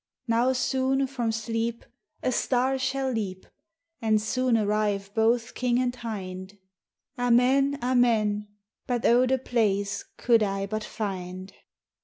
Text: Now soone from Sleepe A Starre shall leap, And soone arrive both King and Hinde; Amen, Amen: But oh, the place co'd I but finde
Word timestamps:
Now 0.27 0.51
soone 0.53 1.05
from 1.05 1.31
Sleepe 1.31 1.85
A 2.23 2.31
Starre 2.31 2.79
shall 2.79 3.11
leap, 3.11 3.45
And 4.01 4.19
soone 4.19 4.57
arrive 4.57 5.13
both 5.13 5.53
King 5.53 5.77
and 5.79 5.93
Hinde; 5.95 6.57
Amen, 7.19 7.77
Amen: 7.83 8.47
But 8.87 9.05
oh, 9.05 9.27
the 9.27 9.37
place 9.37 10.03
co'd 10.17 10.41
I 10.41 10.65
but 10.65 10.83
finde 10.83 11.51